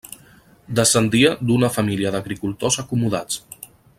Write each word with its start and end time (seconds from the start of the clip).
Descendia 0.79 1.33
d'una 1.51 1.69
família 1.77 2.13
d'agricultors 2.17 2.81
acomodats. 2.85 3.41